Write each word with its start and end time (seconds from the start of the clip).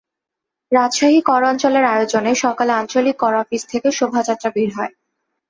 রাজশাহী 0.71 1.19
কর 1.21 1.41
অঞ্চলের 1.43 1.85
আয়োজনে 1.85 2.31
সকালে 2.43 2.71
আঞ্চলিক 2.73 3.15
কর 3.19 3.33
অফিস 3.35 3.61
থেকে 3.71 3.87
শোভাযাত্রা 3.91 4.49
বের 4.55 4.69
হয়। 4.75 4.93